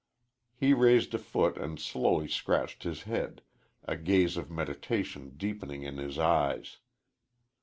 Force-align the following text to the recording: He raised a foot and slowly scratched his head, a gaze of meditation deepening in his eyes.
He 0.55 0.73
raised 0.73 1.13
a 1.13 1.19
foot 1.19 1.57
and 1.59 1.79
slowly 1.79 2.27
scratched 2.27 2.81
his 2.81 3.03
head, 3.03 3.43
a 3.83 3.95
gaze 3.97 4.35
of 4.35 4.49
meditation 4.49 5.35
deepening 5.37 5.83
in 5.83 5.97
his 5.97 6.17
eyes. 6.17 6.79